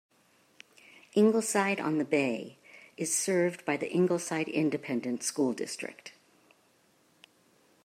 Ingleside 1.13 1.79
on 1.79 1.99
the 1.99 2.05
Bay 2.05 2.57
is 2.97 3.13
served 3.13 3.63
by 3.65 3.77
the 3.77 3.91
Ingleside 3.93 4.47
Independent 4.49 5.21
School 5.21 5.53
District. 5.53 6.11